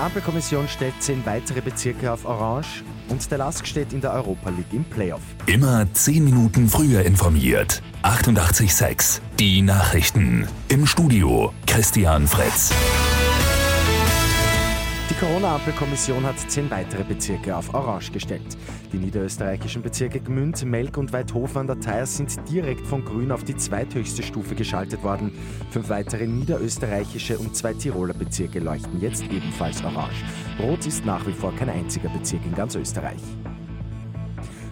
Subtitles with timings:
[0.00, 4.72] Ampelkommission stellt zehn weitere Bezirke auf Orange und der LASK steht in der Europa League
[4.72, 5.22] im Playoff.
[5.46, 7.82] Immer zehn Minuten früher informiert.
[8.02, 9.20] 88,6.
[9.38, 10.48] Die Nachrichten.
[10.68, 12.72] Im Studio Christian Fritz.
[15.10, 18.56] Die Corona-Ampelkommission hat zehn weitere Bezirke auf Orange gestellt.
[18.92, 23.42] Die niederösterreichischen Bezirke Gmünd, Melk und Weidhofen an der Theier sind direkt von Grün auf
[23.42, 25.32] die zweithöchste Stufe geschaltet worden.
[25.72, 30.22] Fünf weitere niederösterreichische und zwei Tiroler Bezirke leuchten jetzt ebenfalls orange.
[30.60, 33.20] Rot ist nach wie vor kein einziger Bezirk in ganz Österreich.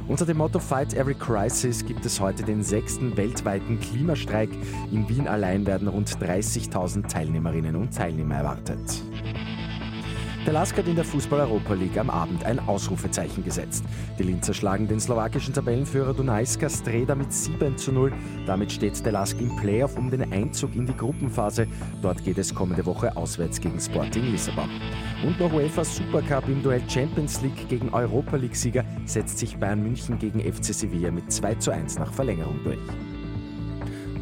[0.07, 4.51] Unter dem Motto Fight Every Crisis gibt es heute den sechsten weltweiten Klimastreik.
[4.93, 9.03] In Wien allein werden rund 30.000 Teilnehmerinnen und Teilnehmer erwartet.
[10.49, 13.85] Der Lask hat in der Fußball-Europa League am Abend ein Ausrufezeichen gesetzt.
[14.19, 18.11] Die Linzer schlagen den slowakischen Tabellenführer Dunajska Streda mit 7 zu 0.
[18.47, 21.67] Damit steht der Lask im Playoff um den Einzug in die Gruppenphase.
[22.01, 24.71] Dort geht es kommende Woche auswärts gegen Sporting Lissabon.
[25.23, 30.19] Und noch UEFA Supercup im Duell Champions League gegen Europa League-Sieger setzt sich Bayern München
[30.19, 32.79] gegen FC Sevilla mit 2 zu 1 nach Verlängerung durch.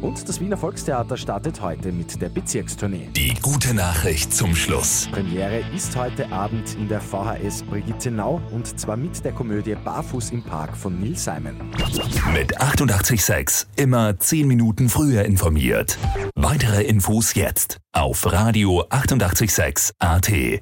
[0.01, 3.09] Und das Wiener Volkstheater startet heute mit der Bezirkstournee.
[3.15, 5.07] Die gute Nachricht zum Schluss.
[5.11, 10.43] Premiere ist heute Abend in der VHS Brigittenau und zwar mit der Komödie Barfuß im
[10.43, 11.57] Park von Neil Simon.
[12.33, 15.97] Mit 88,6 immer 10 Minuten früher informiert.
[16.35, 20.61] Weitere Infos jetzt auf Radio 88,6 AT.